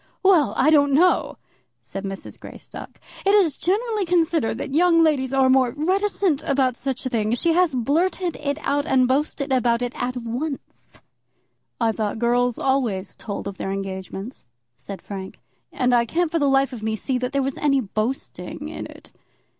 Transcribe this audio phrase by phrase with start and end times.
[0.23, 1.37] "Well, I don't know,"
[1.83, 2.39] said Mrs.
[2.39, 2.99] Greystock.
[3.23, 7.39] "It is generally considered that young ladies are more reticent about such things.
[7.39, 10.99] She has blurted it out and boasted about it at once."
[11.79, 15.39] "I thought girls always told of their engagements," said Frank,
[15.71, 18.87] "and I can't for the life of me see that there was any boasting in
[18.87, 19.11] it."